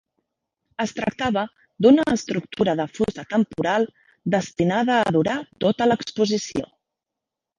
Es 0.83 0.93
tractava 0.99 1.41
d'una 1.85 2.05
estructura 2.13 2.73
de 2.79 2.87
fusta 2.99 3.25
temporal 3.35 3.85
destinada 4.37 4.95
a 5.03 5.15
durar 5.17 5.39
tota 5.67 5.89
l'exposició. 5.91 6.65